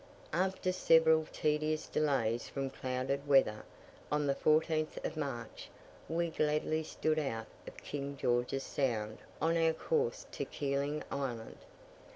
After 0.33 0.71
several 0.71 1.27
tedious 1.31 1.85
delays 1.85 2.49
from 2.49 2.71
clouded 2.71 3.27
weather, 3.27 3.63
on 4.11 4.25
the 4.25 4.33
14th 4.33 4.97
of 5.05 5.15
March, 5.15 5.69
we 6.09 6.31
gladly 6.31 6.81
stood 6.81 7.19
out 7.19 7.45
of 7.67 7.77
King 7.77 8.17
George's 8.17 8.63
Sound 8.63 9.19
on 9.39 9.55
our 9.57 9.73
course 9.73 10.25
to 10.31 10.43
Keeling 10.43 11.03
Island. 11.11 11.59